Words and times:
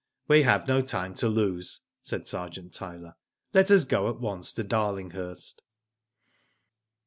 "We 0.27 0.41
have 0.41 0.67
no 0.67 0.81
time 0.81 1.13
to 1.17 1.27
lose," 1.27 1.81
said 2.01 2.27
Sergeant 2.27 2.73
Tyler. 2.73 3.13
"Let 3.53 3.69
us 3.69 3.83
go 3.83 4.09
at 4.09 4.19
once 4.19 4.51
to 4.53 4.63
Darlinghurst." 4.63 5.61